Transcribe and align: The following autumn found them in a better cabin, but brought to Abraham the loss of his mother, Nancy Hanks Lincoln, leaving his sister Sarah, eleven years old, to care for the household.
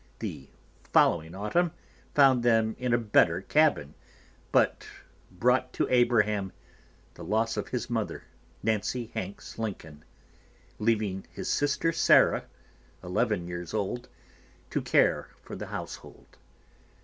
The 0.17 0.49
following 0.91 1.35
autumn 1.35 1.73
found 2.15 2.41
them 2.41 2.75
in 2.79 2.91
a 2.91 2.97
better 2.97 3.39
cabin, 3.41 3.93
but 4.51 4.87
brought 5.29 5.71
to 5.73 5.85
Abraham 5.91 6.51
the 7.13 7.23
loss 7.23 7.55
of 7.55 7.67
his 7.67 7.87
mother, 7.87 8.23
Nancy 8.63 9.11
Hanks 9.13 9.59
Lincoln, 9.59 10.03
leaving 10.79 11.27
his 11.31 11.49
sister 11.49 11.91
Sarah, 11.91 12.45
eleven 13.03 13.47
years 13.47 13.75
old, 13.75 14.09
to 14.71 14.81
care 14.81 15.27
for 15.43 15.55
the 15.55 15.67
household. 15.67 16.35